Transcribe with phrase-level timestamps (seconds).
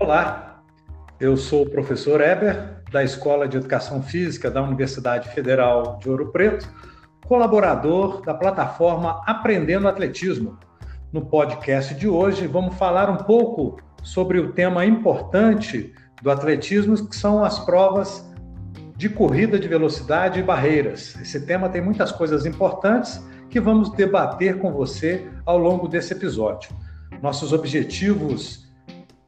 [0.00, 0.62] Olá,
[1.20, 6.32] eu sou o professor Eber, da Escola de Educação Física da Universidade Federal de Ouro
[6.32, 6.66] Preto,
[7.26, 10.58] colaborador da plataforma Aprendendo Atletismo.
[11.12, 17.14] No podcast de hoje, vamos falar um pouco sobre o tema importante do atletismo, que
[17.14, 18.26] são as provas
[18.96, 21.14] de corrida de velocidade e barreiras.
[21.20, 26.70] Esse tema tem muitas coisas importantes que vamos debater com você ao longo desse episódio.
[27.20, 28.69] Nossos objetivos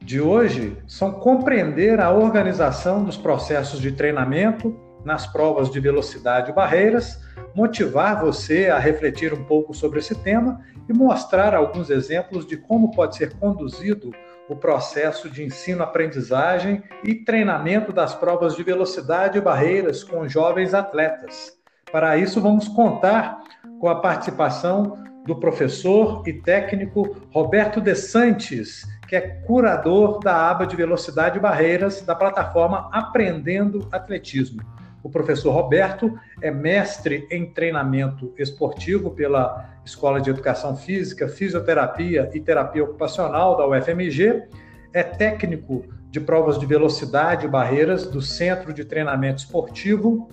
[0.03, 6.53] de hoje são compreender a organização dos processos de treinamento nas provas de velocidade e
[6.53, 7.21] barreiras,
[7.55, 12.91] motivar você a refletir um pouco sobre esse tema e mostrar alguns exemplos de como
[12.91, 14.11] pode ser conduzido
[14.49, 21.57] o processo de ensino-aprendizagem e treinamento das provas de velocidade e barreiras com jovens atletas.
[21.91, 23.39] Para isso, vamos contar
[23.79, 28.83] com a participação do professor e técnico Roberto De Santos,
[29.13, 34.63] que é curador da aba de velocidade e barreiras da plataforma Aprendendo Atletismo.
[35.03, 42.39] O professor Roberto é mestre em treinamento esportivo pela Escola de Educação Física, Fisioterapia e
[42.39, 44.47] Terapia Ocupacional da UFMG,
[44.91, 50.27] é técnico de provas de velocidade e barreiras do Centro de Treinamento Esportivo,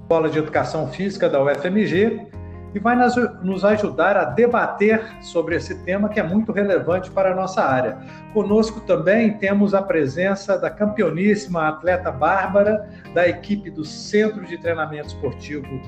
[0.00, 2.29] Escola de Educação Física da UFMG
[2.74, 2.96] e vai
[3.42, 7.98] nos ajudar a debater sobre esse tema que é muito relevante para a nossa área.
[8.32, 15.08] Conosco também temos a presença da campeoníssima atleta Bárbara, da equipe do Centro de Treinamento
[15.08, 15.80] Esportivo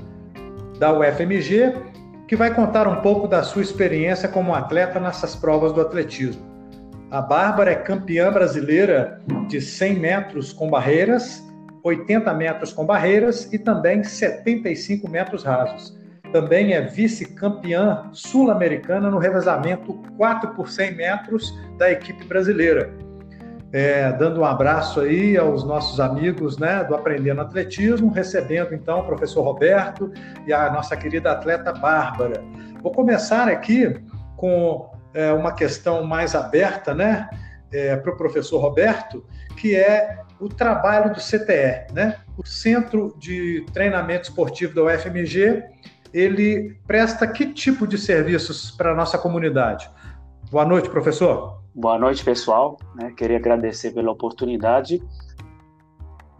[0.77, 1.73] da UFMG,
[2.27, 6.51] que vai contar um pouco da sua experiência como atleta nessas provas do atletismo.
[7.11, 11.43] A Bárbara é campeã brasileira de 100 metros com barreiras,
[11.83, 16.02] 80 metros com barreiras e também 75 metros rasos
[16.33, 22.91] também é vice-campeã sul-americana no revezamento 4 por 100 metros da equipe brasileira.
[23.71, 29.05] É, dando um abraço aí aos nossos amigos né, do Aprendendo Atletismo, recebendo então o
[29.05, 30.11] professor Roberto
[30.45, 32.43] e a nossa querida atleta Bárbara.
[32.81, 33.95] Vou começar aqui
[34.35, 37.29] com é, uma questão mais aberta né,
[37.71, 39.23] é, para o professor Roberto,
[39.55, 42.17] que é o trabalho do CTE, né?
[42.37, 45.63] o Centro de Treinamento Esportivo da UFMG,
[46.13, 49.89] ele presta que tipo de serviços para a nossa comunidade?
[50.51, 51.59] Boa noite, professor.
[51.73, 52.77] Boa noite, pessoal.
[52.93, 55.01] Né, queria agradecer pela oportunidade.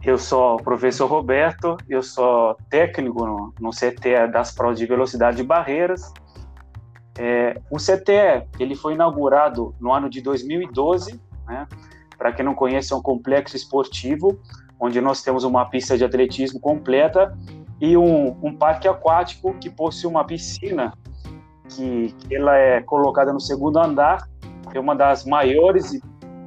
[0.04, 5.42] Eu sou o professor Roberto, eu sou técnico no, CTE das provas de velocidade de
[5.42, 6.12] barreiras.
[7.18, 11.18] É, o CTE ele foi inaugurado no ano de 2012.
[11.46, 11.66] Né?
[12.16, 14.38] Para quem não conhece, é um complexo esportivo
[14.78, 17.36] onde nós temos uma pista de atletismo completa
[17.80, 20.92] e um, um parque aquático que possui uma piscina
[21.68, 24.28] que, que, ela é colocada no segundo andar,
[24.72, 26.02] é uma das maiores e,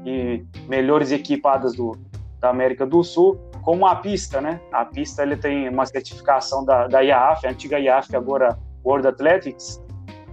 [0.05, 1.97] e melhores equipadas do,
[2.39, 4.61] da América do Sul, com uma pista, né?
[4.71, 9.81] A pista ele tem uma certificação da, da IAAF, a antiga IAAF, agora World Athletics,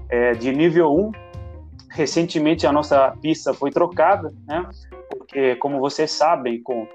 [0.09, 1.13] é, de nível 1.
[1.91, 4.69] Recentemente a nossa pista foi trocada, né?
[5.09, 6.87] Porque, como vocês sabem, com,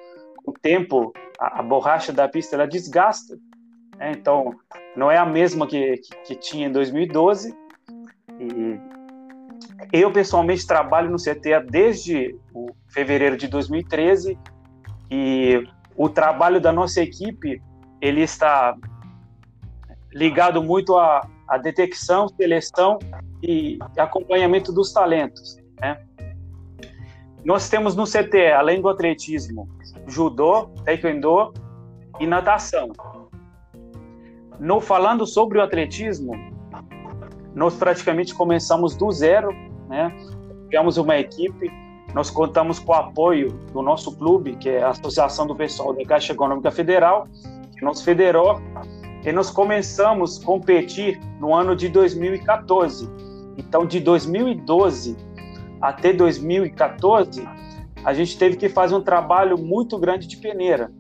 [0.46, 3.38] o tempo a, a borracha da pista ela desgasta
[4.00, 4.14] né?
[4.14, 4.58] Então,
[4.96, 7.56] não é a mesma que, que, que tinha em 2012.
[8.40, 8.80] E
[9.92, 14.40] eu, pessoalmente, trabalho no CTA desde o fevereiro de 2013
[15.12, 15.64] e
[15.96, 17.62] o trabalho da nossa equipe
[18.02, 18.76] ele está
[20.14, 22.98] ligado muito à, à detecção, seleção
[23.44, 25.58] e acompanhamento dos talentos.
[25.80, 26.02] Né?
[27.44, 29.68] Nós temos no CTE, além do atletismo,
[30.08, 31.54] judô, taekwondo
[32.20, 32.92] e natação.
[34.60, 36.34] No falando sobre o atletismo,
[37.56, 39.52] nós praticamente começamos do zero,
[39.88, 40.16] né?
[40.68, 41.72] Criamos uma equipe,
[42.14, 46.04] nós contamos com o apoio do nosso clube, que é a Associação do Pessoal da
[46.04, 47.28] Caixa Econômica Federal,
[47.78, 48.60] que nos federou,
[49.26, 53.10] e nós começamos a competir no ano de 2014.
[53.58, 55.16] Então, de 2012
[55.82, 57.48] até 2014,
[58.04, 60.92] a gente teve que fazer um trabalho muito grande de peneira.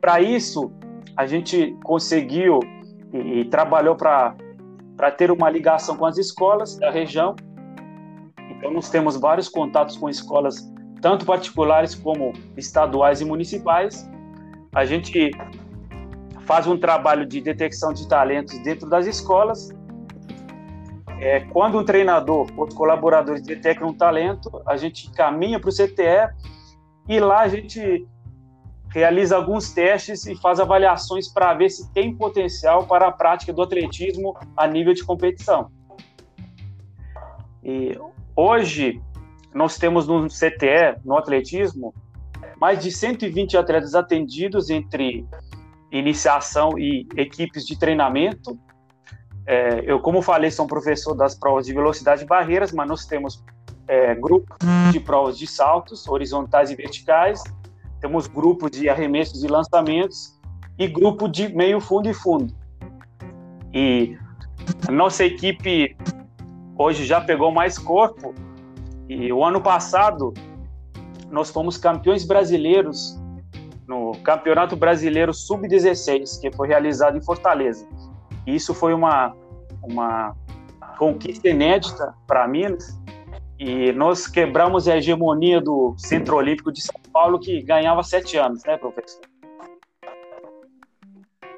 [0.00, 0.72] Para isso,
[1.18, 2.60] a gente conseguiu
[3.12, 4.36] e, e trabalhou para
[5.16, 7.34] ter uma ligação com as escolas da região.
[8.50, 10.72] Então, nós temos vários contatos com escolas,
[11.02, 14.08] tanto particulares como estaduais e municipais.
[14.72, 15.32] A gente
[16.42, 19.70] faz um trabalho de detecção de talentos dentro das escolas.
[21.20, 26.32] É, quando um treinador ou colaboradores detectam um talento, a gente caminha para o CTE
[27.08, 28.06] e lá a gente
[28.98, 33.62] realiza alguns testes e faz avaliações para ver se tem potencial para a prática do
[33.62, 35.70] atletismo a nível de competição.
[37.62, 37.96] E
[38.34, 39.00] hoje
[39.54, 41.94] nós temos no CTE, no atletismo,
[42.60, 45.24] mais de 120 atletas atendidos entre
[45.92, 48.58] iniciação e equipes de treinamento.
[49.46, 53.44] É, eu, como falei, sou professor das provas de velocidade e barreiras, mas nós temos
[53.86, 54.56] é, grupos
[54.92, 57.42] de provas de saltos horizontais e verticais,
[58.00, 60.38] temos grupo de arremessos e lançamentos
[60.78, 62.54] e grupo de meio fundo e fundo.
[63.72, 64.16] E
[64.86, 65.96] a nossa equipe
[66.76, 68.34] hoje já pegou mais corpo
[69.08, 70.32] e o ano passado
[71.30, 73.18] nós fomos campeões brasileiros
[73.86, 77.86] no Campeonato Brasileiro Sub-16, que foi realizado em Fortaleza.
[78.46, 79.34] E isso foi uma,
[79.82, 80.36] uma
[80.98, 82.98] conquista inédita para Minas.
[83.58, 88.62] E nós quebramos a hegemonia do Centro Olímpico de São Paulo, que ganhava sete anos,
[88.64, 89.22] né, professor?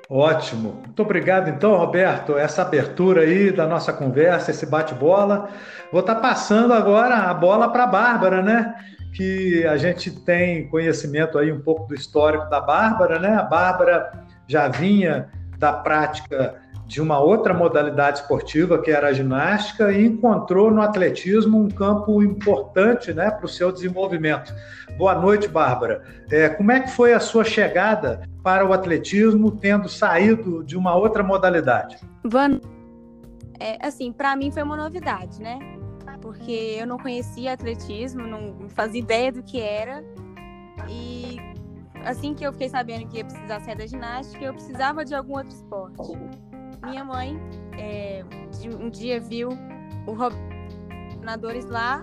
[0.09, 0.81] Ótimo.
[0.87, 2.39] Muito obrigado, então, Roberto.
[2.39, 5.51] Essa abertura aí da nossa conversa, esse bate-bola.
[5.93, 8.75] Vou estar tá passando agora a bola para a Bárbara, né?
[9.15, 13.37] Que a gente tem conhecimento aí um pouco do histórico da Bárbara, né?
[13.37, 15.29] A Bárbara já vinha
[15.59, 16.55] da prática
[16.91, 22.21] de uma outra modalidade esportiva, que era a ginástica, e encontrou no atletismo um campo
[22.21, 24.53] importante né, para o seu desenvolvimento.
[24.99, 26.03] Boa noite, Bárbara.
[26.29, 30.93] É, como é que foi a sua chegada para o atletismo, tendo saído de uma
[30.97, 31.97] outra modalidade?
[32.25, 32.61] Boa
[33.61, 35.61] é, assim, para mim foi uma novidade, né?
[36.21, 40.05] Porque eu não conhecia atletismo, não fazia ideia do que era.
[40.89, 41.37] E
[42.05, 45.35] assim que eu fiquei sabendo que ia precisar sair da ginástica, eu precisava de algum
[45.35, 46.50] outro esporte.
[46.83, 47.39] Minha mãe
[47.79, 48.25] é,
[48.81, 49.51] um dia viu
[50.07, 50.15] o
[51.23, 52.03] nadadores lá,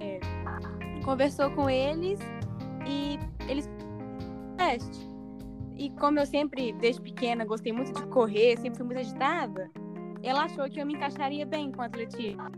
[0.00, 0.20] é,
[1.04, 2.18] conversou com eles
[2.86, 3.18] e
[3.48, 3.68] eles
[4.56, 5.08] teste.
[5.76, 9.70] E como eu sempre, desde pequena, gostei muito de correr, sempre fui muito agitada,
[10.22, 12.50] ela achou que eu me encaixaria bem com o atletismo.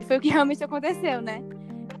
[0.00, 1.42] E foi o que realmente aconteceu, né?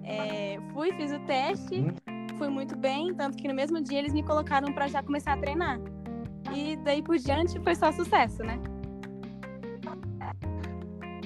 [0.04, 2.38] É, fui, fiz o teste, uhum.
[2.38, 5.36] fui muito bem, tanto que no mesmo dia eles me colocaram para já começar a
[5.36, 5.80] treinar.
[6.54, 8.58] E daí por diante foi só sucesso, né?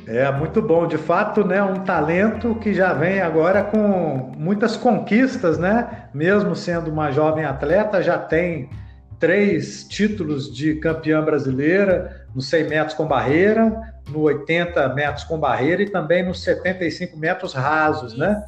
[0.07, 1.61] É muito bom, de fato, né?
[1.63, 6.09] Um talento que já vem agora com muitas conquistas, né?
[6.15, 8.71] Mesmo sendo uma jovem atleta, já tem
[9.19, 15.83] três títulos de campeã brasileira no 100 metros com barreira, no 80 metros com barreira
[15.83, 18.45] e também nos 75 metros rasos, né?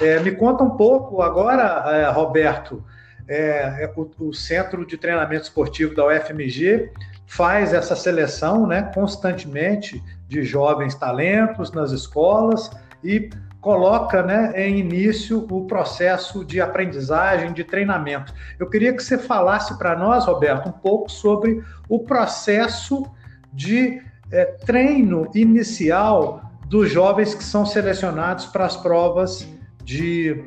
[0.00, 2.84] É, me conta um pouco agora, é, Roberto,
[3.28, 6.90] é, é o, o, Centro de Treinamento Esportivo da UFMG
[7.26, 12.70] faz essa seleção né, constantemente de jovens talentos nas escolas
[13.02, 13.30] e
[13.60, 18.34] coloca né, em início o processo de aprendizagem, de treinamento.
[18.58, 23.06] Eu queria que você falasse para nós, Roberto, um pouco sobre o processo
[23.52, 24.02] de
[24.32, 29.46] é, treino inicial dos jovens que são selecionados para as provas
[29.84, 30.42] de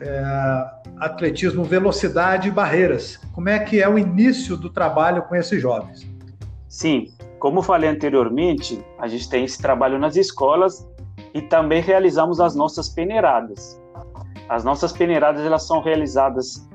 [0.00, 3.16] é, atletismo, velocidade e barreiras.
[3.32, 6.06] Como é que é o início do trabalho com esses jovens?
[6.68, 7.08] Sim,
[7.38, 10.86] como falei anteriormente, a gente tem esse trabalho nas escolas
[11.32, 13.80] e também realizamos as nossas peneiradas.
[14.48, 16.68] As nossas peneiradas elas são realizadas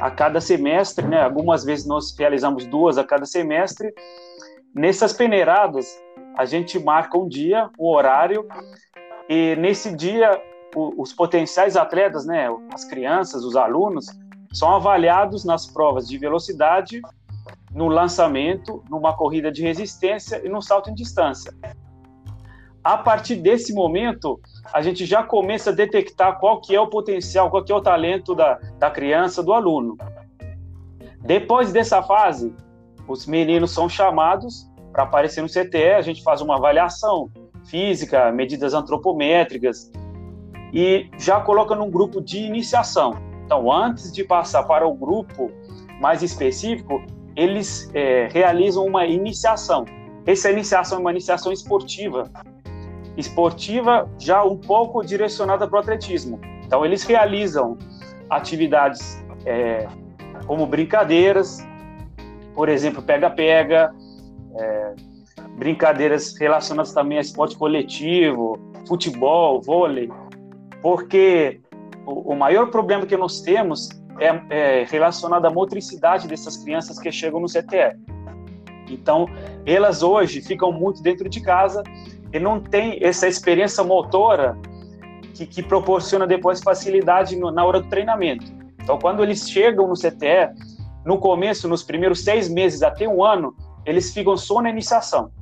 [0.00, 1.22] a cada semestre, né?
[1.22, 3.94] Algumas vezes nós realizamos duas a cada semestre.
[4.74, 5.86] Nessas peneiradas,
[6.36, 8.46] a gente marca um dia, o um horário,
[9.28, 10.40] e nesse dia
[10.74, 14.06] os potenciais atletas, né, as crianças, os alunos,
[14.52, 17.00] são avaliados nas provas de velocidade,
[17.72, 21.52] no lançamento, numa corrida de resistência e no salto em distância.
[22.82, 24.38] A partir desse momento,
[24.72, 27.80] a gente já começa a detectar qual que é o potencial, qual que é o
[27.80, 29.96] talento da, da criança, do aluno.
[31.20, 32.54] Depois dessa fase,
[33.08, 37.30] os meninos são chamados para aparecer no CTE, a gente faz uma avaliação
[37.64, 39.90] física, medidas antropométricas,
[40.74, 43.14] e já coloca num grupo de iniciação.
[43.46, 45.52] Então, antes de passar para o grupo
[46.00, 47.00] mais específico,
[47.36, 49.84] eles é, realizam uma iniciação.
[50.26, 52.28] Essa iniciação é uma iniciação esportiva,
[53.16, 56.40] esportiva já um pouco direcionada para o atletismo.
[56.66, 57.78] Então, eles realizam
[58.28, 59.86] atividades é,
[60.46, 61.64] como brincadeiras,
[62.52, 63.94] por exemplo, pega-pega,
[64.58, 64.94] é,
[65.56, 70.10] brincadeiras relacionadas também a esporte coletivo, futebol, vôlei,
[70.84, 71.62] porque
[72.04, 73.88] o, o maior problema que nós temos
[74.20, 77.96] é, é, relacionado à motricidade dessas crianças que chegam no CTE.
[78.90, 79.26] Então,
[79.64, 81.82] elas hoje ficam muito dentro de casa
[82.30, 84.58] e não tem essa experiência motora
[85.32, 88.44] que, que proporciona depois facilidade no, na hora do treinamento.
[88.82, 90.52] Então, quando eles chegam no CTE,
[91.02, 95.32] no começo, nos primeiros seis meses até um ano, eles ficam só na iniciação.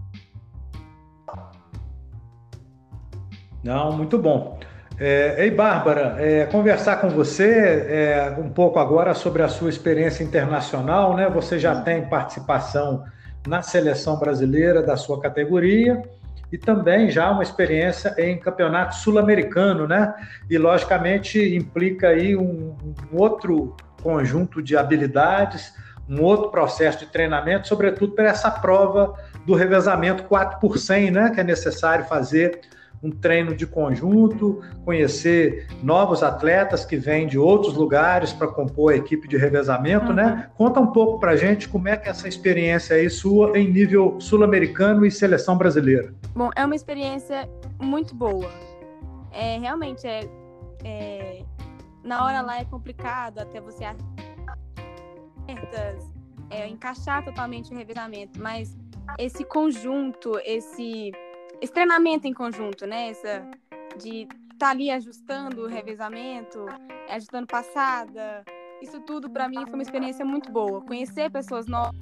[3.64, 4.60] Não, muito bom.
[5.04, 7.48] É, ei, Bárbara, é, conversar com você
[7.88, 11.28] é, um pouco agora sobre a sua experiência internacional, né?
[11.28, 13.02] Você já tem participação
[13.44, 16.00] na seleção brasileira da sua categoria
[16.52, 20.14] e também já uma experiência em campeonato sul-americano, né?
[20.48, 22.76] E logicamente implica aí um,
[23.12, 25.74] um outro conjunto de habilidades,
[26.08, 31.30] um outro processo de treinamento, sobretudo para essa prova do revezamento 4 por 100, né?
[31.34, 32.60] Que é necessário fazer
[33.02, 38.96] um treino de conjunto, conhecer novos atletas que vêm de outros lugares para compor a
[38.96, 40.24] equipe de revezamento, né?
[40.24, 40.36] uhum.
[40.36, 40.50] né?
[40.56, 43.68] Conta um pouco para a gente como é que é essa experiência aí sua em
[43.68, 46.14] nível sul-americano e seleção brasileira.
[46.34, 47.48] Bom, é uma experiência
[47.80, 48.50] muito boa.
[49.32, 50.28] É, realmente, é,
[50.84, 51.42] é
[52.04, 53.84] na hora lá é complicado até você
[56.50, 58.76] é, encaixar totalmente o revezamento, mas
[59.18, 61.12] esse conjunto, esse
[61.62, 63.10] esse treinamento em conjunto, né?
[63.10, 63.48] Essa
[63.96, 66.66] de estar tá ali ajustando o revezamento,
[67.08, 68.44] ajustando passada.
[68.82, 70.80] Isso tudo para mim foi uma experiência muito boa.
[70.82, 71.94] Conhecer pessoas novas,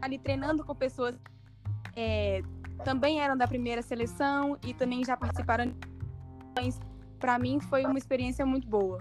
[0.00, 1.16] ali treinando com pessoas
[1.94, 2.42] é,
[2.84, 5.72] também eram da primeira seleção e também já participaram.
[7.20, 8.98] Para mim foi uma experiência muito boa.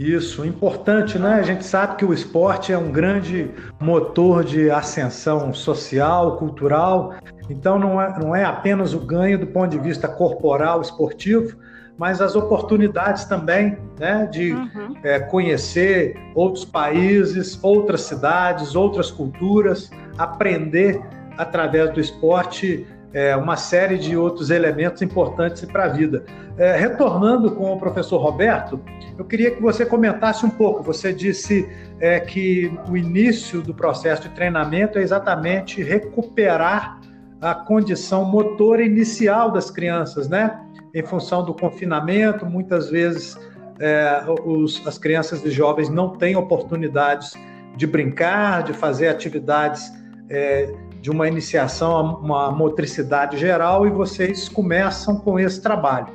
[0.00, 1.34] Isso, importante, né?
[1.34, 7.16] A gente sabe que o esporte é um grande motor de ascensão social, cultural.
[7.50, 11.54] Então, não é, não é apenas o ganho do ponto de vista corporal, esportivo,
[11.98, 14.26] mas as oportunidades também, né?
[14.32, 14.96] De uhum.
[15.02, 20.98] é, conhecer outros países, outras cidades, outras culturas, aprender
[21.36, 26.24] através do esporte é, uma série de outros elementos importantes para a vida.
[26.56, 28.80] É, retornando com o professor Roberto,
[29.18, 30.82] eu queria que você comentasse um pouco.
[30.82, 37.00] Você disse é, que o início do processo de treinamento é exatamente recuperar
[37.40, 40.60] a condição motora inicial das crianças, né?
[40.94, 43.38] Em função do confinamento, muitas vezes
[43.80, 47.34] é, os, as crianças e jovens não têm oportunidades
[47.76, 49.90] de brincar, de fazer atividades
[50.28, 56.08] é, de uma iniciação a uma motricidade geral e vocês começam com esse trabalho.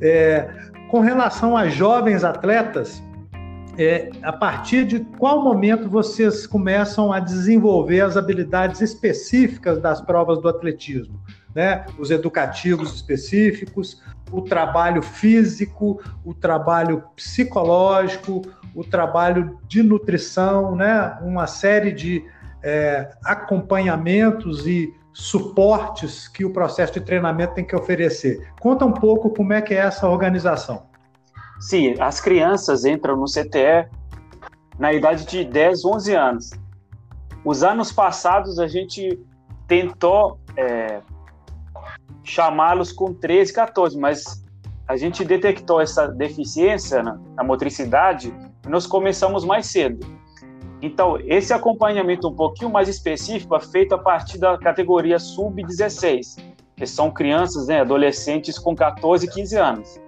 [0.00, 0.48] É,
[0.90, 3.02] com relação a jovens atletas,
[3.78, 10.40] é, a partir de qual momento vocês começam a desenvolver as habilidades específicas das provas
[10.40, 11.20] do atletismo?
[11.54, 11.86] Né?
[11.98, 18.42] Os educativos específicos, o trabalho físico, o trabalho psicológico,
[18.74, 21.16] o trabalho de nutrição, né?
[21.22, 22.24] uma série de
[22.62, 28.52] é, acompanhamentos e suportes que o processo de treinamento tem que oferecer.
[28.60, 30.86] Conta um pouco como é que é essa organização.
[31.60, 33.88] Sim, as crianças entram no CTE
[34.78, 36.50] na idade de 10, 11 anos.
[37.44, 39.18] Os anos passados a gente
[39.66, 41.00] tentou é,
[42.22, 44.44] chamá-los com 13, 14, mas
[44.86, 48.32] a gente detectou essa deficiência na, na motricidade
[48.64, 50.17] e nós começamos mais cedo.
[50.80, 56.38] Então, esse acompanhamento um pouquinho mais específico é feito a partir da categoria sub-16,
[56.76, 60.00] que são crianças, né, adolescentes com 14 e 15 anos.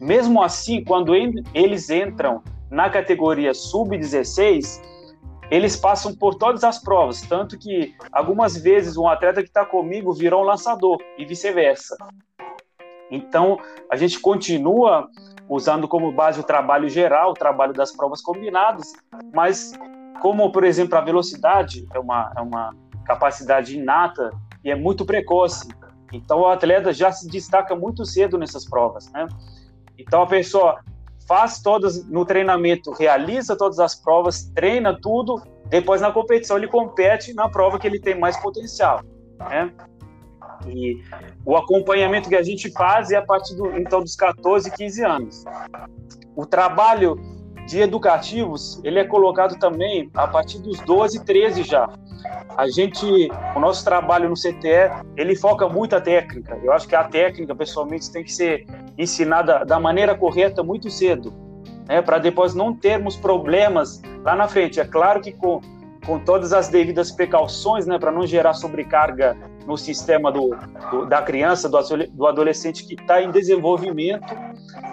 [0.00, 1.14] Mesmo assim, quando
[1.52, 4.80] eles entram na categoria sub-16,
[5.50, 10.12] eles passam por todas as provas, tanto que algumas vezes um atleta que está comigo
[10.12, 11.96] virou um lançador e vice-versa.
[13.10, 13.58] Então,
[13.90, 15.08] a gente continua
[15.50, 18.92] usando como base o trabalho geral, o trabalho das provas combinadas,
[19.34, 19.72] mas
[20.22, 22.72] como, por exemplo, a velocidade é uma, é uma
[23.04, 24.30] capacidade inata
[24.64, 25.68] e é muito precoce,
[26.12, 29.26] então o atleta já se destaca muito cedo nessas provas, né?
[29.98, 30.80] Então a pessoa
[31.26, 37.34] faz todas no treinamento, realiza todas as provas, treina tudo, depois na competição ele compete
[37.34, 39.00] na prova que ele tem mais potencial,
[39.40, 39.72] né?
[40.68, 41.02] E
[41.44, 45.44] o acompanhamento que a gente faz é a partir do, então dos 14, 15 anos.
[46.36, 47.18] O trabalho
[47.66, 51.88] de educativos, ele é colocado também a partir dos 12, 13 já.
[52.56, 53.06] A gente,
[53.54, 56.58] o nosso trabalho no CTE, ele foca muito a técnica.
[56.62, 58.66] Eu acho que a técnica, pessoalmente, tem que ser
[58.98, 61.32] ensinada da maneira correta muito cedo,
[61.88, 64.80] né, para depois não termos problemas lá na frente.
[64.80, 65.60] É claro que com,
[66.04, 70.56] com todas as devidas precauções, né, para não gerar sobrecarga no sistema do,
[70.90, 71.78] do da criança, do,
[72.08, 74.34] do adolescente que está em desenvolvimento.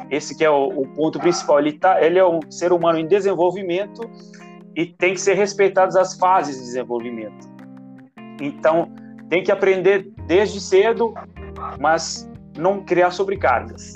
[0.10, 1.60] Esse que é o, o, ponto principal.
[1.60, 4.02] Ele, tá, ele é um ser humano em desenvolvimento
[4.76, 7.48] e tem que ser respeitadas as fases de desenvolvimento.
[8.42, 8.92] Então,
[9.30, 11.14] tem que aprender desde cedo,
[11.80, 13.94] mas não criar sobrecargas.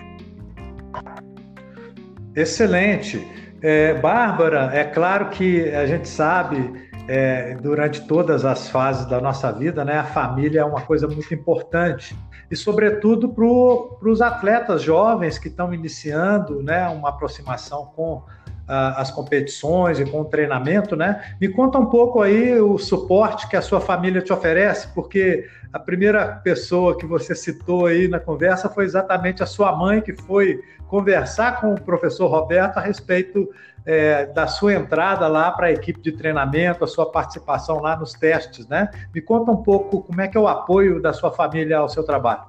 [2.35, 3.27] Excelente.
[3.61, 9.51] É, Bárbara, é claro que a gente sabe é, durante todas as fases da nossa
[9.51, 9.97] vida, né?
[9.97, 12.17] A família é uma coisa muito importante
[12.49, 16.87] e, sobretudo, para os atletas jovens que estão iniciando, né?
[16.87, 18.23] Uma aproximação com
[18.65, 21.35] as competições e com o treinamento, né?
[21.41, 25.79] Me conta um pouco aí o suporte que a sua família te oferece, porque a
[25.79, 30.61] primeira pessoa que você citou aí na conversa foi exatamente a sua mãe, que foi
[30.87, 33.49] conversar com o professor Roberto a respeito
[33.85, 38.13] é, da sua entrada lá para a equipe de treinamento, a sua participação lá nos
[38.13, 38.89] testes, né?
[39.13, 42.03] Me conta um pouco como é que é o apoio da sua família ao seu
[42.03, 42.43] trabalho.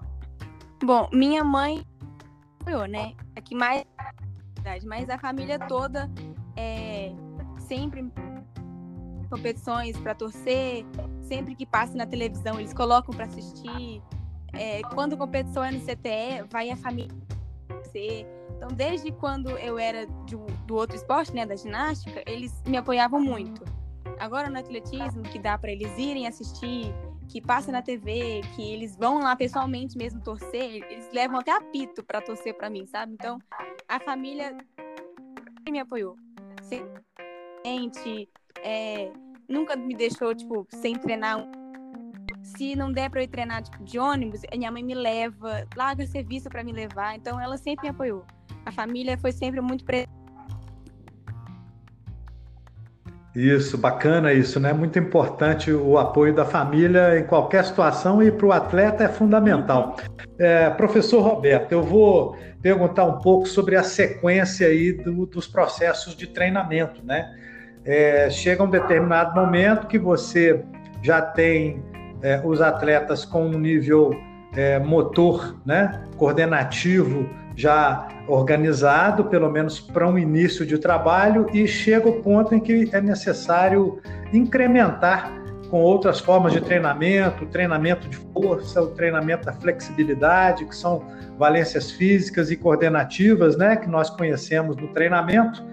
[0.84, 1.84] Bom, minha mãe
[2.60, 3.12] apoiou, né?
[3.36, 3.84] Aqui mais
[4.86, 6.08] mas a família toda
[6.56, 7.12] é,
[7.58, 8.08] sempre
[9.28, 10.84] competições para torcer,
[11.22, 14.02] sempre que passa na televisão eles colocam para assistir.
[14.52, 17.16] É, quando a competição é no CTE, vai a família.
[17.94, 20.36] Então, desde quando eu era de,
[20.72, 23.62] do outro esporte, né, da ginástica, eles me apoiavam muito.
[24.18, 26.94] Agora no atletismo, que dá para eles irem assistir,
[27.28, 32.02] que passa na TV, que eles vão lá pessoalmente mesmo torcer, eles levam até apito
[32.02, 33.12] para torcer para mim, sabe?
[33.12, 33.38] Então,
[33.86, 34.56] a família
[35.70, 36.16] me apoiou.
[36.62, 38.30] Sempre,
[38.62, 39.12] é,
[39.46, 41.46] nunca me deixou, tipo, sem treinar.
[42.42, 46.48] Se não der para eu treinar tipo, de ônibus, minha mãe me leva, larga serviço
[46.48, 47.14] para me levar.
[47.14, 48.24] Então, ela sempre me apoiou.
[48.64, 50.21] A família foi sempre muito presente
[53.34, 54.72] Isso, bacana isso, né?
[54.74, 59.96] Muito importante o apoio da família em qualquer situação e para o atleta é fundamental.
[60.38, 66.14] É, professor Roberto, eu vou perguntar um pouco sobre a sequência aí do, dos processos
[66.14, 67.34] de treinamento, né?
[67.84, 70.62] É, chega um determinado momento que você
[71.02, 71.82] já tem
[72.22, 74.10] é, os atletas com um nível
[74.54, 76.04] é, motor, né?
[76.18, 82.60] Coordenativo já organizado, pelo menos para um início de trabalho, e chega o ponto em
[82.60, 84.00] que é necessário
[84.32, 85.42] incrementar
[85.72, 91.02] com outras formas de treinamento, treinamento de força, o treinamento da flexibilidade, que são
[91.38, 95.64] valências físicas e coordenativas, né, que nós conhecemos no treinamento.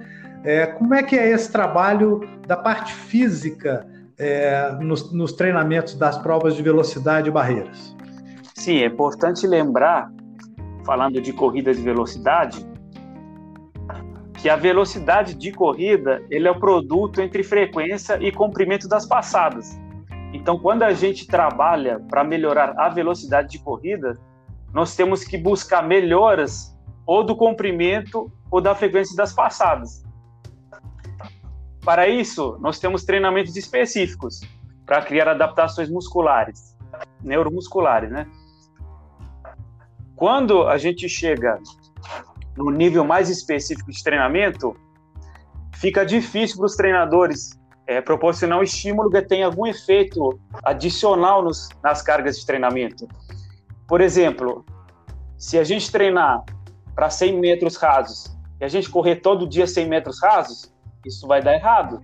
[0.45, 3.85] É, como é que é esse trabalho da parte física
[4.17, 7.93] é, nos, nos treinamentos das provas de velocidade e barreiras?
[8.55, 10.09] Sim, é importante lembrar
[10.85, 12.65] falando de corrida de velocidade,
[14.41, 19.77] que a velocidade de corrida ele é o produto entre frequência e comprimento das passadas.
[20.33, 24.13] Então, quando a gente trabalha para melhorar a velocidade de corrida,
[24.73, 30.03] nós temos que buscar melhoras ou do comprimento ou da frequência das passadas.
[31.83, 34.41] Para isso, nós temos treinamentos específicos
[34.85, 36.77] para criar adaptações musculares,
[37.21, 38.27] neuromusculares, né?
[40.19, 41.61] Quando a gente chega
[42.57, 44.75] no nível mais específico de treinamento,
[45.77, 51.69] fica difícil para os treinadores é, proporcionar um estímulo que tenha algum efeito adicional nos,
[51.81, 53.07] nas cargas de treinamento.
[53.87, 54.65] Por exemplo,
[55.37, 56.43] se a gente treinar
[56.93, 60.69] para 100 metros rasos e a gente correr todo dia 100 metros rasos,
[61.05, 62.01] isso vai dar errado,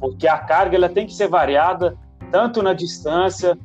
[0.00, 1.96] porque a carga ela tem que ser variada
[2.32, 3.56] tanto na distância,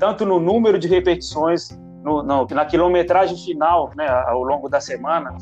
[0.00, 5.36] tanto no número de repetições, no, no, na quilometragem final, né, ao longo da semana.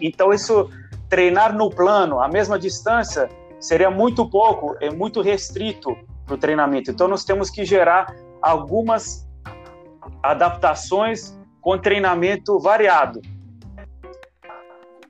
[0.00, 0.70] Então, isso,
[1.08, 6.90] treinar no plano, a mesma distância, seria muito pouco, é muito restrito para o treinamento.
[6.90, 9.26] Então, nós temos que gerar algumas
[10.22, 13.20] adaptações com treinamento variado.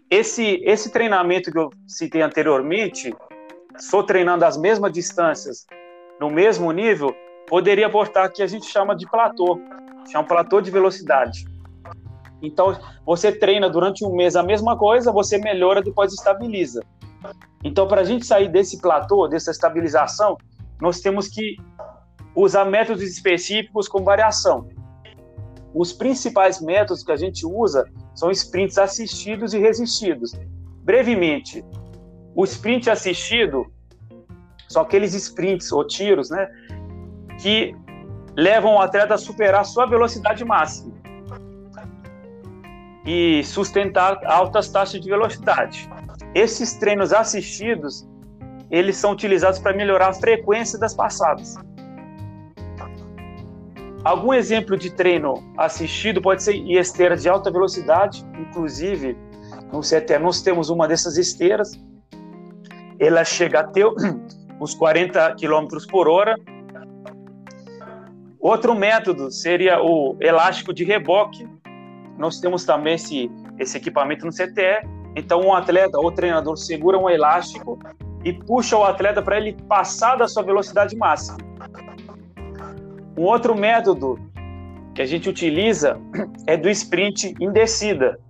[0.08, 3.14] Esse, esse treinamento que eu citei anteriormente,
[3.76, 5.66] só treinando as mesmas distâncias
[6.20, 7.14] no mesmo nível,
[7.46, 9.58] poderia aportar que a gente chama de platô
[10.10, 11.44] chama um platô de velocidade.
[12.42, 16.82] Então, você treina durante um mês a mesma coisa, você melhora, depois estabiliza.
[17.64, 20.36] Então, para a gente sair desse platô, dessa estabilização,
[20.80, 21.56] nós temos que
[22.34, 24.68] usar métodos específicos com variação.
[25.74, 30.32] Os principais métodos que a gente usa são sprints assistidos e resistidos.
[30.82, 31.64] Brevemente,
[32.34, 33.66] o sprint assistido
[34.68, 36.48] são aqueles sprints ou tiros, né,
[37.40, 37.74] que
[38.36, 40.92] levam o atleta a superar sua velocidade máxima
[43.04, 45.88] e sustentar altas taxas de velocidade.
[46.34, 48.06] Esses treinos assistidos,
[48.70, 51.54] eles são utilizados para melhorar a frequência das passadas.
[54.04, 59.16] Algum exemplo de treino assistido pode ser em esteiras de alta velocidade, inclusive
[59.72, 61.72] no CT nós temos uma dessas esteiras,
[62.98, 63.86] ela chega a ter
[64.60, 66.36] os 40 km por hora
[68.46, 71.48] Outro método seria o elástico de reboque.
[72.16, 73.28] Nós temos também esse,
[73.58, 74.86] esse equipamento no CTE.
[75.16, 77.76] Então, um atleta ou treinador segura um elástico
[78.24, 81.38] e puxa o atleta para ele passar da sua velocidade máxima.
[83.18, 84.16] Um outro método
[84.94, 85.98] que a gente utiliza
[86.46, 88.20] é do sprint em descida.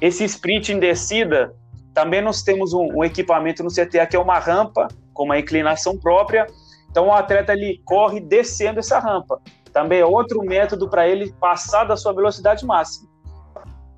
[0.00, 1.54] Esse sprint em descida,
[1.94, 5.96] também nós temos um, um equipamento no CTA que é uma rampa com uma inclinação
[5.96, 6.48] própria.
[6.96, 9.38] Então o atleta ele corre descendo essa rampa.
[9.70, 13.06] Também é outro método para ele passar da sua velocidade máxima.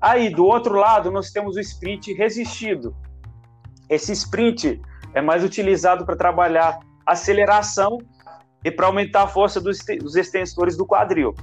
[0.01, 2.93] Aí, do outro lado, nós temos o sprint resistido.
[3.89, 4.81] Esse sprint
[5.13, 7.99] é mais utilizado para trabalhar aceleração
[8.65, 9.79] e para aumentar a força dos,
[10.17, 11.33] extensores do quadril.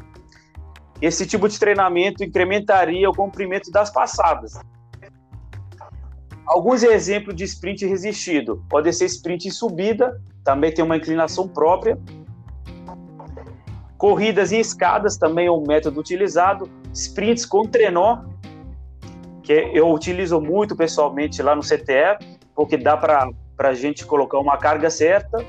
[1.01, 4.61] Esse tipo de treinamento incrementaria o comprimento das passadas.
[6.47, 8.63] Alguns exemplos de sprint resistido.
[8.69, 11.99] Pode ser sprint em subida, também tem uma inclinação própria.
[13.99, 16.71] Corridas em escadas também é um método utilizado.
[16.95, 18.23] Sprints com trenó,
[19.43, 23.29] que eu utilizo muito pessoalmente lá no CTE, porque dá para
[23.59, 25.45] a gente colocar uma carga certa.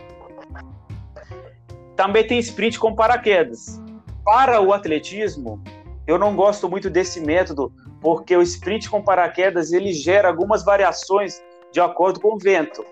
[1.95, 3.79] Também tem sprint com paraquedas.
[4.25, 5.61] Para o atletismo,
[6.07, 11.39] eu não gosto muito desse método, porque o sprint com paraquedas ele gera algumas variações
[11.71, 12.83] de acordo com o vento.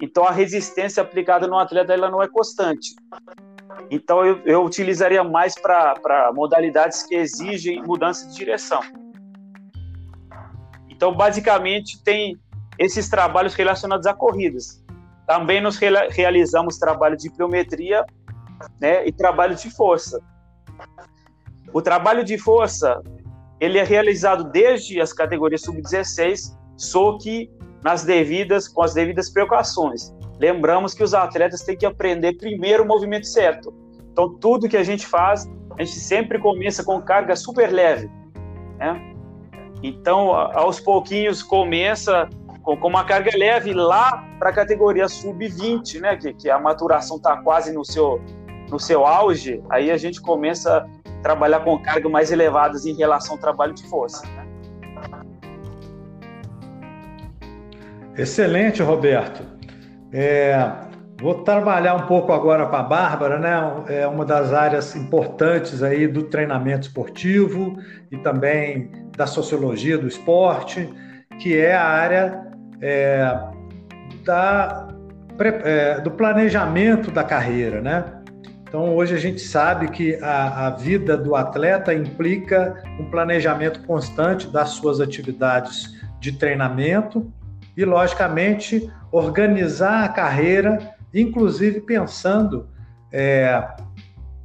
[0.00, 2.94] Então a resistência aplicada no atleta ela não é constante.
[3.90, 8.80] Então eu, eu utilizaria mais para modalidades que exigem mudança de direção.
[10.88, 12.38] Então basicamente tem
[12.78, 14.84] esses trabalhos relacionados a corridas.
[15.26, 15.78] Também nós
[16.10, 18.04] realizamos trabalho de pliometria
[18.80, 20.20] né, e trabalho de força.
[21.72, 23.02] O trabalho de força
[23.58, 27.50] ele é realizado desde as categorias sub-16, só que
[27.86, 30.12] nas devidas, com as devidas precauções.
[30.40, 33.72] Lembramos que os atletas têm que aprender primeiro o movimento certo.
[34.10, 38.10] Então, tudo que a gente faz, a gente sempre começa com carga super leve.
[38.76, 39.14] Né?
[39.84, 42.28] Então, aos pouquinhos, começa
[42.64, 46.16] com, uma carga leve lá para a categoria sub-20, né?
[46.16, 48.20] que, que a maturação está quase no seu,
[48.68, 49.62] no seu auge.
[49.70, 50.84] Aí a gente começa
[51.22, 54.26] trabalhar com cargas mais elevadas em relação ao trabalho de força.
[58.16, 59.42] Excelente, Roberto.
[60.12, 60.70] É,
[61.20, 63.84] vou trabalhar um pouco agora com a Bárbara, né?
[63.88, 67.76] É uma das áreas importantes aí do treinamento esportivo
[68.10, 70.88] e também da sociologia do esporte,
[71.38, 72.42] que é a área
[72.80, 73.38] é,
[74.24, 74.88] da,
[75.64, 78.04] é, do planejamento da carreira, né?
[78.62, 84.48] Então, hoje a gente sabe que a, a, vida do atleta implica um planejamento constante
[84.48, 87.32] das suas atividades de treinamento
[87.76, 92.68] e, logicamente, organizar a carreira, inclusive pensando
[93.12, 93.66] é,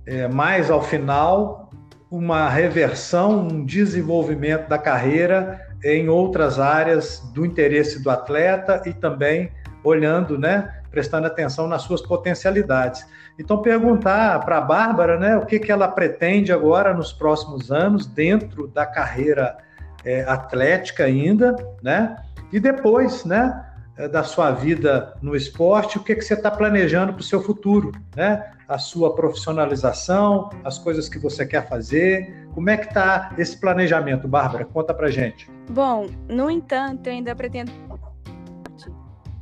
[0.06, 1.70] é, mais ao final
[2.10, 9.52] uma reversão, um desenvolvimento da carreira em outras áreas do interesse do atleta e também
[9.84, 13.06] olhando, né, prestando atenção nas suas potencialidades.
[13.40, 18.06] Então, perguntar para a Bárbara né, o que, que ela pretende agora nos próximos anos,
[18.06, 19.58] dentro da carreira
[20.04, 22.18] é, atlética ainda, né?
[22.52, 23.66] E depois, né,
[23.98, 27.42] é, da sua vida no esporte, o que, que você está planejando para o seu
[27.42, 28.52] futuro, né?
[28.68, 32.48] A sua profissionalização, as coisas que você quer fazer.
[32.54, 34.64] Como é que está esse planejamento, Bárbara?
[34.66, 35.52] Conta para gente.
[35.70, 37.72] Bom, no entanto, eu ainda pretendo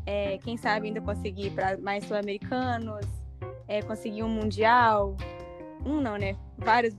[0.10, 3.06] é, quem sabe ainda conseguir para mais sul-americanos,
[3.67, 5.15] é, conseguir um mundial,
[5.86, 6.36] um não, né?
[6.58, 6.95] Vários.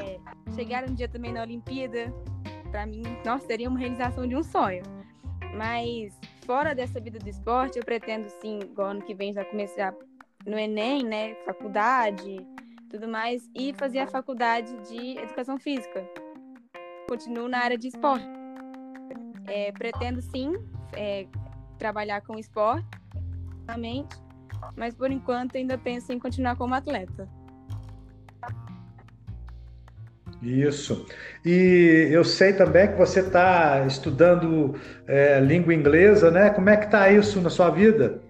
[0.00, 0.18] É,
[0.54, 2.14] chegar um dia também na Olimpíada,
[2.70, 4.82] para mim, nossa, seria uma realização de um sonho.
[5.56, 9.94] Mas fora dessa vida do esporte, eu pretendo sim, igual ano que vem já começar
[10.46, 11.34] no Enem, né?
[11.44, 12.38] Faculdade,
[12.90, 16.08] tudo mais, e fazer a faculdade de educação física.
[17.08, 18.26] Continuo na área de esporte.
[19.46, 20.52] É, pretendo sim
[20.92, 21.26] é,
[21.78, 22.86] trabalhar com esporte,
[24.76, 27.28] mas por enquanto ainda penso em continuar como atleta.
[30.42, 31.06] Isso.
[31.44, 34.74] E eu sei também que você está estudando
[35.06, 36.50] é, língua inglesa, né?
[36.50, 38.20] Como é que está isso na sua vida?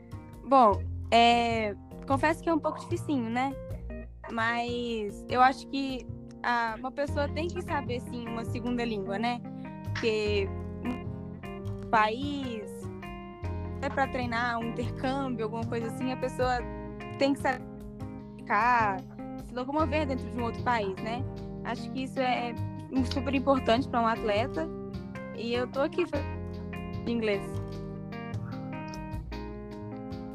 [0.46, 1.74] Bom, é,
[2.06, 3.52] confesso que é um pouco dificinho, né?
[4.30, 6.06] Mas eu acho que
[6.42, 9.40] a, uma pessoa tem que saber, sim, uma segunda língua, né?
[9.84, 10.48] Porque
[11.90, 12.70] país,
[13.82, 16.58] é para treinar um intercâmbio, alguma coisa assim, a pessoa
[17.18, 17.62] tem que saber
[19.46, 21.22] se locomover dentro de um outro país, né?
[21.68, 22.54] Acho que isso é
[23.12, 24.66] super importante para um atleta
[25.36, 26.06] e eu tô aqui
[27.06, 27.42] em inglês.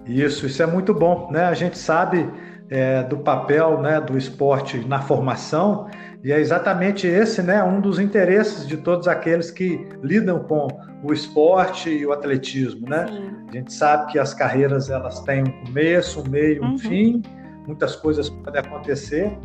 [0.06, 1.46] Isso, isso é muito bom, né?
[1.46, 2.30] A gente sabe
[2.70, 5.90] é, do papel né, do esporte na formação
[6.24, 10.68] E é exatamente esse, né, um dos interesses de todos aqueles que lidam com
[11.04, 13.08] o esporte e o atletismo, né?
[13.08, 13.32] Sim.
[13.50, 16.78] A gente sabe que as carreiras elas têm um começo, um meio, um uhum.
[16.78, 17.22] fim,
[17.66, 19.36] muitas coisas podem acontecer,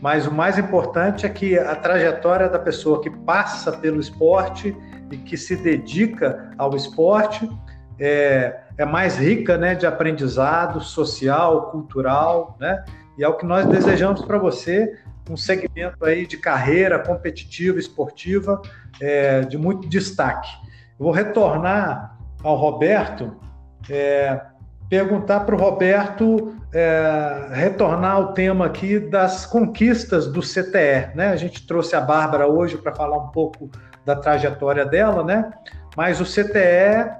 [0.00, 4.76] mas o mais importante é que a trajetória da pessoa que passa pelo esporte
[5.10, 7.48] e que se dedica ao esporte
[7.98, 12.84] é, é mais rica, né, de aprendizado social, cultural, né?
[13.18, 14.98] E é o que nós desejamos para você
[15.30, 18.60] um segmento aí de carreira competitiva, esportiva,
[19.00, 20.50] é, de muito destaque.
[20.98, 23.34] Eu vou retornar ao Roberto,
[23.90, 24.40] é,
[24.88, 31.14] perguntar para o Roberto é, retornar ao tema aqui das conquistas do CTE.
[31.14, 31.28] Né?
[31.28, 33.70] A gente trouxe a Bárbara hoje para falar um pouco
[34.04, 35.50] da trajetória dela, né?
[35.96, 37.10] mas o CTE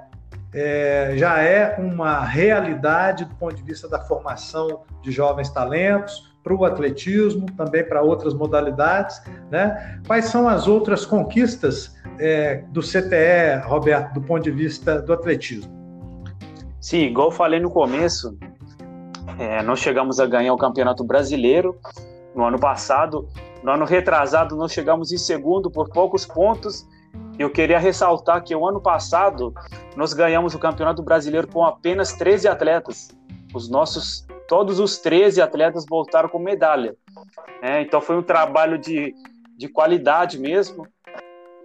[0.53, 6.53] é, já é uma realidade do ponto de vista da formação de jovens talentos, para
[6.53, 9.21] o atletismo, também para outras modalidades.
[9.49, 9.99] Né?
[10.05, 15.75] Quais são as outras conquistas é, do CTE, Roberto, do ponto de vista do atletismo?
[16.79, 18.37] Sim, igual eu falei no começo,
[19.39, 21.77] é, nós chegamos a ganhar o Campeonato Brasileiro
[22.35, 23.27] no ano passado.
[23.63, 26.87] No ano retrasado, nós chegamos em segundo por poucos pontos.
[27.37, 29.53] Eu queria ressaltar que o ano passado
[29.95, 33.09] nós ganhamos o Campeonato Brasileiro com apenas 13 atletas.
[33.53, 36.95] Os nossos todos os 13 atletas voltaram com medalha.
[37.61, 39.13] É, então foi um trabalho de,
[39.57, 40.87] de qualidade mesmo.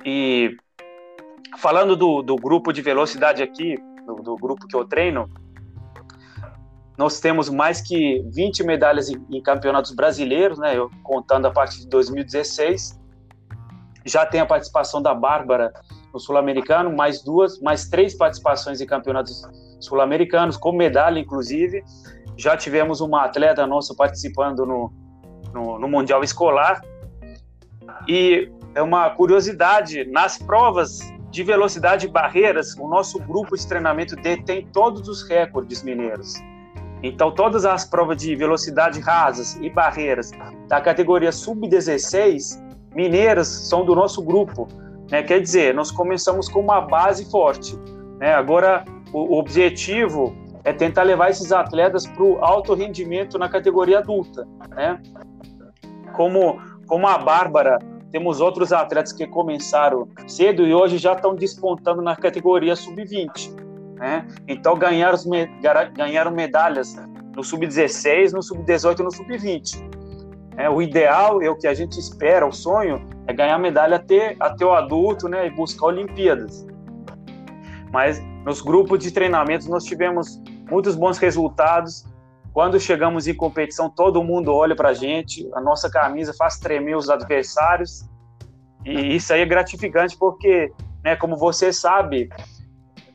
[0.05, 0.57] E
[1.59, 5.31] falando do, do grupo de velocidade aqui, do, do, grupo que eu treino,
[7.03, 10.79] nós temos mais que 20 medalhas em, em campeonatos brasileiros, né?
[10.79, 12.97] Eu, contando a partir de 2016.
[14.05, 15.73] Já tem a participação da Bárbara
[16.15, 19.43] no Sul-Americano, mais duas, mais três participações em campeonatos
[19.81, 21.83] sul-americanos, com medalha, inclusive.
[22.37, 24.93] Já tivemos uma atleta nossa participando no,
[25.53, 26.85] no, no Mundial Escolar.
[28.07, 31.01] E é uma curiosidade, nas provas
[31.33, 36.35] de velocidade e barreiras, o nosso grupo de treinamento detém todos os recordes mineiros.
[37.03, 40.31] Então, todas as provas de velocidade rasas e barreiras
[40.69, 42.62] da categoria sub-16
[42.95, 44.69] mineiras são do nosso grupo.
[45.11, 45.23] Né?
[45.23, 47.77] Quer dizer, nós começamos com uma base forte.
[48.19, 48.33] Né?
[48.33, 50.35] Agora, o objetivo
[50.65, 55.01] é tentar levar esses atletas para o alto rendimento na categoria adulta, né?
[56.12, 57.79] Como, como a Bárbara,
[58.12, 63.72] temos outros atletas que começaram cedo e hoje já estão despontando na categoria sub-20,
[64.03, 64.27] né?
[64.49, 65.17] Então ganharam,
[65.95, 66.97] ganharam medalhas
[67.37, 70.03] no sub-16, no sub-18 e no sub-20.
[70.57, 74.35] É, o ideal é o que a gente espera, o sonho é ganhar medalha até,
[74.41, 76.67] até o adulto, né, e buscar Olimpíadas.
[77.93, 82.05] Mas nos grupos de treinamentos nós tivemos muitos bons resultados.
[82.53, 86.97] Quando chegamos em competição, todo mundo olha para a gente, a nossa camisa faz tremer
[86.97, 88.05] os adversários.
[88.85, 90.73] E isso aí é gratificante porque,
[91.05, 92.29] né, como você sabe,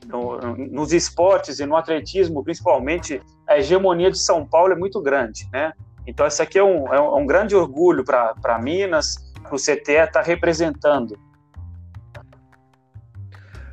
[0.07, 5.47] no, nos esportes e no atletismo, principalmente, a hegemonia de São Paulo é muito grande,
[5.51, 5.73] né?
[6.05, 10.07] Então, isso aqui é um, é um grande orgulho para Minas, para o CTE estar
[10.07, 11.17] tá representando.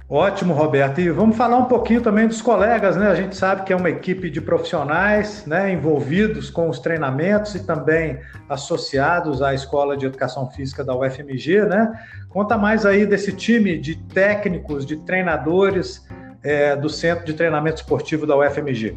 [0.08, 1.00] Ótimo, Roberto.
[1.00, 3.08] E vamos falar um pouquinho também dos colegas, né?
[3.08, 7.66] A gente sabe que é uma equipe de profissionais, né, envolvidos com os treinamentos e
[7.66, 11.90] também associados à Escola de Educação Física da UFMG, né?
[12.28, 16.06] Conta mais aí desse time de técnicos, de treinadores
[16.44, 18.96] é, do Centro de Treinamento Esportivo da UFMG.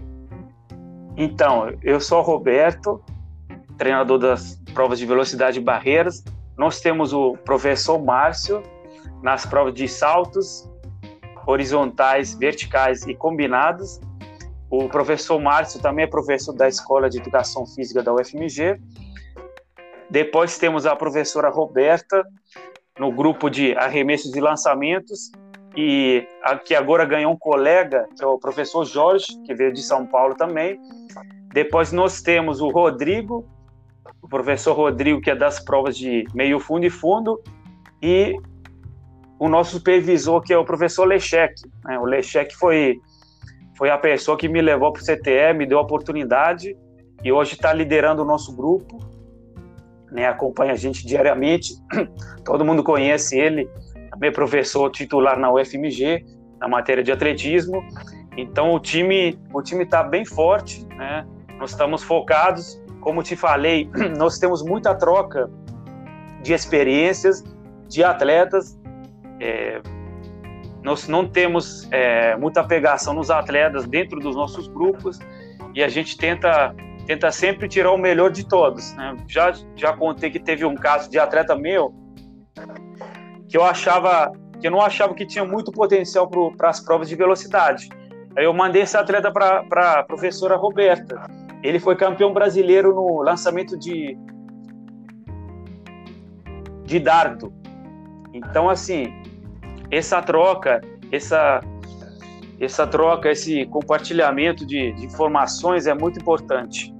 [1.15, 3.01] Então, eu sou o Roberto,
[3.77, 6.23] treinador das provas de velocidade e barreiras.
[6.57, 8.61] Nós temos o professor Márcio
[9.23, 10.69] nas provas de saltos,
[11.47, 13.99] horizontais, verticais e combinados.
[14.69, 18.79] O professor Márcio também é professor da Escola de Educação Física da UFMG.
[20.09, 22.23] Depois temos a professora Roberta
[22.99, 25.31] no grupo de arremessos e lançamentos
[25.79, 26.27] e
[26.65, 30.33] que agora ganhou um colega, que é o professor Jorge, que veio de São Paulo
[30.33, 30.81] também.
[31.53, 33.45] Depois nós temos o Rodrigo,
[34.19, 37.39] o professor Rodrigo, que é das provas de meio fundo e fundo,
[38.01, 38.35] e
[39.37, 41.53] o nosso supervisor, que é o professor Lechek.
[41.85, 41.99] Né?
[41.99, 42.99] O Lechek foi,
[43.77, 46.75] foi a pessoa que me levou para o CTE, me deu a oportunidade
[47.23, 48.97] e hoje está liderando o nosso grupo,
[50.11, 50.25] né?
[50.25, 51.75] acompanha a gente diariamente.
[52.43, 53.69] Todo mundo conhece ele,
[54.17, 56.25] também é professor titular na UFMG,
[56.59, 57.83] na matéria de atletismo.
[58.35, 61.25] Então o time o time está bem forte, né?
[61.59, 65.49] Nós estamos focados, como te falei, nós temos muita troca
[66.43, 67.43] de experiências
[67.87, 68.77] de atletas
[69.39, 69.81] é,
[70.83, 75.19] nós não temos é, muita pegação nos atletas dentro dos nossos grupos
[75.73, 76.73] e a gente tenta
[77.05, 78.93] tenta sempre tirar o melhor de todos.
[78.93, 79.15] Né?
[79.29, 81.93] Já, já contei que teve um caso de atleta meu
[83.47, 87.15] que eu achava que eu não achava que tinha muito potencial para as provas de
[87.15, 87.89] velocidade.
[88.35, 91.21] Aí eu mandei esse atleta para a professora Roberta.
[91.63, 94.17] Ele foi campeão brasileiro no lançamento de
[96.83, 97.53] de dardo.
[98.33, 99.13] Então assim,
[99.91, 100.81] essa troca,
[101.11, 101.61] essa
[102.59, 106.96] essa troca, esse compartilhamento de, de informações é muito importante.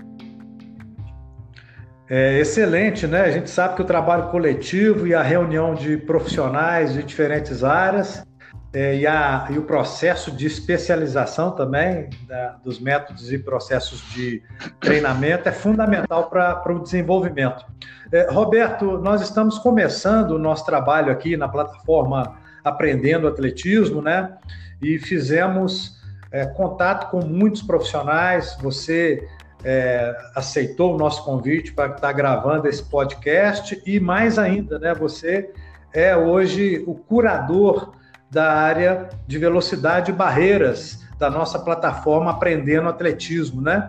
[2.09, 3.21] É excelente, né?
[3.21, 8.25] A gente sabe que o trabalho coletivo e a reunião de profissionais de diferentes áreas
[8.73, 14.41] é, e, a, e o processo de especialização também da, dos métodos e processos de
[14.79, 17.65] treinamento é fundamental para o desenvolvimento.
[18.11, 24.33] É, Roberto, nós estamos começando o nosso trabalho aqui na plataforma Aprendendo Atletismo, né?
[24.81, 25.97] E fizemos
[26.31, 28.57] é, contato com muitos profissionais.
[28.61, 29.27] Você
[29.63, 34.93] é, aceitou o nosso convite para estar gravando esse podcast e mais ainda, né?
[34.93, 35.51] Você
[35.93, 37.93] é hoje o curador
[38.29, 43.87] da área de velocidade e barreiras da nossa plataforma Aprendendo Atletismo, né?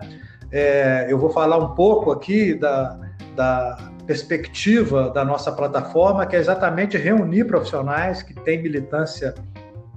[0.51, 2.99] É, eu vou falar um pouco aqui da,
[3.35, 3.77] da
[4.07, 9.35] perspectiva da nossa plataforma, que é exatamente reunir profissionais que têm militância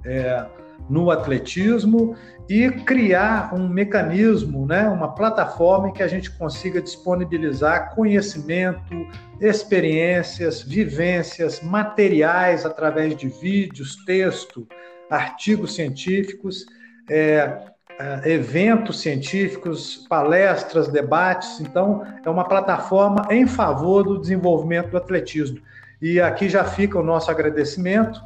[0.05, 0.45] é,
[0.89, 2.15] no atletismo
[2.49, 9.07] e criar um mecanismo, né, uma plataforma em que a gente consiga disponibilizar conhecimento,
[9.39, 14.67] experiências, vivências, materiais através de vídeos, texto,
[15.09, 16.65] artigos científicos,
[17.09, 17.59] é,
[17.99, 21.59] é, eventos científicos, palestras, debates.
[21.59, 25.59] Então, é uma plataforma em favor do desenvolvimento do atletismo.
[26.01, 28.21] E aqui já fica o nosso agradecimento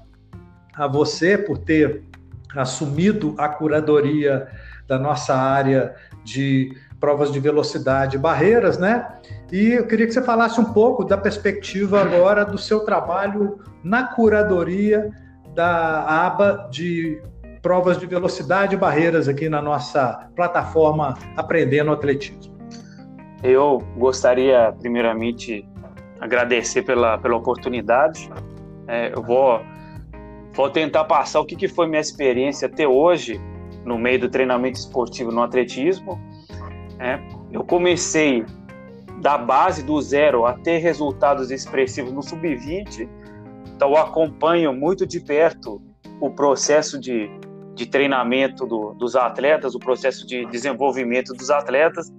[0.73, 2.03] a você por ter
[2.55, 4.47] assumido a curadoria
[4.87, 9.07] da nossa área de provas de velocidade barreiras, né?
[9.51, 14.07] E eu queria que você falasse um pouco da perspectiva agora do seu trabalho na
[14.07, 15.11] curadoria
[15.53, 17.21] da aba de
[17.61, 22.55] provas de velocidade e barreiras aqui na nossa plataforma Aprendendo Atletismo.
[23.43, 25.67] Eu gostaria, primeiramente,
[26.19, 28.29] agradecer pela, pela oportunidade.
[28.87, 29.61] É, eu vou
[30.57, 33.39] Vou tentar passar o que, que foi minha experiência até hoje
[33.85, 36.19] no meio do treinamento esportivo no atletismo.
[36.99, 37.19] É,
[37.51, 38.43] eu comecei
[39.21, 43.07] da base do zero a ter resultados expressivos no sub-20,
[43.75, 45.79] então acompanho muito de perto
[46.19, 47.29] o processo de,
[47.75, 52.11] de treinamento do, dos atletas, o processo de desenvolvimento dos atletas.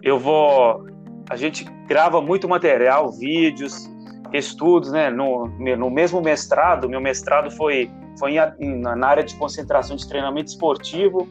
[0.00, 0.86] Eu vou,
[1.28, 3.90] a gente grava muito material, vídeos,
[4.36, 5.10] estudos, né?
[5.10, 10.50] No, no mesmo mestrado, meu mestrado foi, foi em, na área de concentração de treinamento
[10.50, 11.28] esportivo,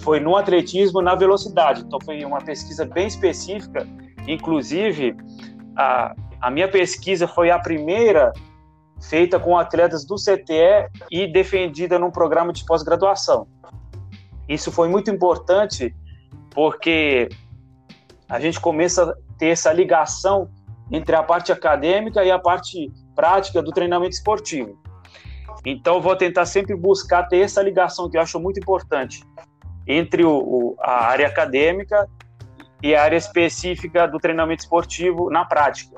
[0.00, 1.82] foi no atletismo, na velocidade.
[1.82, 3.86] Então foi uma pesquisa bem específica.
[4.26, 5.16] Inclusive,
[5.76, 8.32] a, a minha pesquisa foi a primeira
[9.00, 13.46] feita com atletas do CTE e defendida num programa de pós-graduação.
[14.48, 15.94] Isso foi muito importante
[16.54, 17.28] porque
[18.28, 20.50] a gente começa a ter essa ligação
[20.90, 24.78] entre a parte acadêmica e a parte prática do treinamento esportivo.
[25.64, 29.22] Então, vou tentar sempre buscar ter essa ligação que eu acho muito importante
[29.86, 32.08] entre o, o, a área acadêmica
[32.82, 35.96] e a área específica do treinamento esportivo na prática.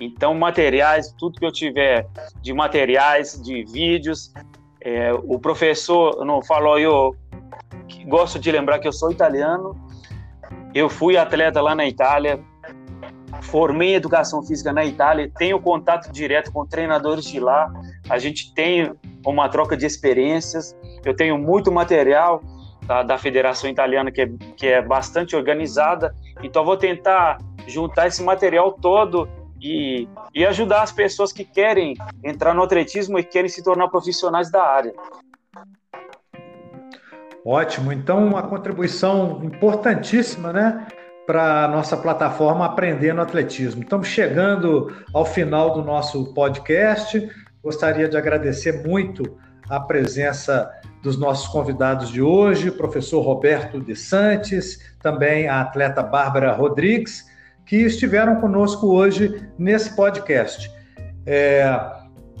[0.00, 2.06] Então, materiais, tudo que eu tiver
[2.40, 4.32] de materiais, de vídeos.
[4.80, 7.14] É, o professor não falou, eu
[8.06, 9.76] gosto de lembrar que eu sou italiano.
[10.74, 12.40] Eu fui atleta lá na Itália,
[13.50, 17.72] formei educação física na Itália, tenho contato direto com treinadores de lá,
[18.08, 18.92] a gente tem
[19.26, 22.42] uma troca de experiências, eu tenho muito material
[22.86, 28.22] da, da Federação Italiana que é, que é bastante organizada, então vou tentar juntar esse
[28.22, 29.28] material todo
[29.60, 34.50] e, e ajudar as pessoas que querem entrar no atletismo e querem se tornar profissionais
[34.50, 34.94] da área.
[37.44, 40.86] Ótimo, então uma contribuição importantíssima, né?
[41.28, 43.82] Para a nossa plataforma Aprendendo Atletismo.
[43.82, 47.30] Estamos chegando ao final do nosso podcast.
[47.62, 49.36] Gostaria de agradecer muito
[49.68, 50.70] a presença
[51.02, 57.26] dos nossos convidados de hoje, professor Roberto de Santos, também a atleta Bárbara Rodrigues,
[57.66, 60.72] que estiveram conosco hoje nesse podcast.
[61.26, 61.78] É,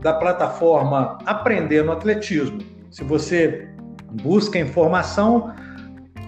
[0.00, 2.58] da plataforma Aprendendo Atletismo.
[2.90, 3.68] Se você
[4.22, 5.52] busca informação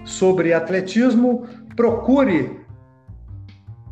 [0.03, 2.59] sobre atletismo, procure